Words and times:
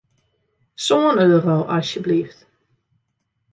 Sân 0.85 1.15
euro, 1.25 1.57
asjeblyft. 1.75 2.39